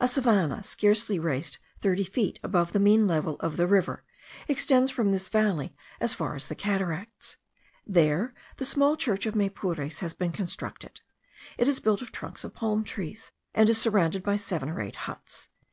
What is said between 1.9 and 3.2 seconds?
feet above the mean